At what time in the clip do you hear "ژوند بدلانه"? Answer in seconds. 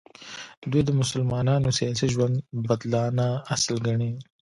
2.13-3.27